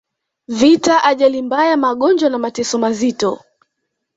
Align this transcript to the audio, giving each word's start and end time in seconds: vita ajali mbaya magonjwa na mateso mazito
vita 0.47 1.03
ajali 1.03 1.41
mbaya 1.41 1.77
magonjwa 1.77 2.29
na 2.29 2.37
mateso 2.37 2.77
mazito 2.79 3.39